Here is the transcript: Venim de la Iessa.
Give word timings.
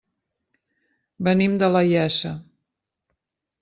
Venim 1.29 1.59
de 1.65 1.71
la 1.77 1.85
Iessa. 1.93 2.37